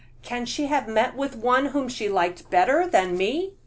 [0.23, 3.51] Can she have met any one whom she liked better than me?"